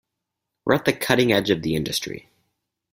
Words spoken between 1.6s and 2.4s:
the industry.